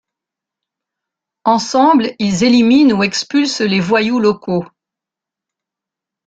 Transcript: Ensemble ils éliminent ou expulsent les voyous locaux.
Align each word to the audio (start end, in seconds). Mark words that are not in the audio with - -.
Ensemble 1.45 2.15
ils 2.17 2.43
éliminent 2.43 2.91
ou 2.97 3.03
expulsent 3.03 3.61
les 3.61 3.79
voyous 3.79 4.17
locaux. 4.19 4.65